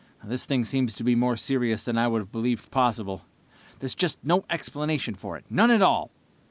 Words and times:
"This 0.23 0.47
thing 0.47 0.65
seems 0.65 0.95
to 0.95 1.03
be 1.03 1.13
more 1.13 1.37
serious 1.37 1.83
than 1.83 1.95
I 1.95 2.07
would 2.07 2.21
have 2.23 2.31
believed 2.31 2.71
possible. 2.71 3.21
There's 3.77 3.93
just 3.93 4.17
no 4.25 4.43
explanation 4.49 5.13
for 5.13 5.37
it, 5.37 5.45
none 5.47 5.69
at 5.69 5.83
all!" 5.83 6.09